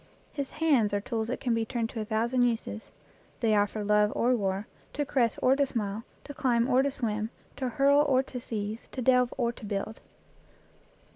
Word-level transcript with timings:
His 0.33 0.49
hands 0.57 0.95
are 0.95 0.99
tools 0.99 1.27
that 1.27 1.39
can 1.39 1.53
be 1.53 1.63
turned 1.63 1.91
to 1.91 2.01
a 2.01 2.05
thousand 2.05 2.41
uses. 2.41 2.91
They 3.39 3.53
are 3.53 3.67
for 3.67 3.83
love 3.83 4.11
or 4.15 4.35
war, 4.35 4.65
to 4.93 5.05
caress 5.05 5.37
or 5.43 5.55
to 5.55 5.63
smite, 5.67 6.01
to 6.23 6.33
climb 6.33 6.67
or 6.67 6.81
to 6.81 6.89
swim, 6.89 7.29
to 7.57 7.69
hurl 7.69 7.99
or 8.01 8.23
to 8.23 8.39
seize, 8.39 8.87
to 8.93 9.03
delve 9.03 9.31
or 9.37 9.51
to 9.51 9.63
build. 9.63 9.99